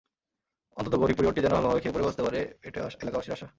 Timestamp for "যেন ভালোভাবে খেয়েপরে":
1.41-2.05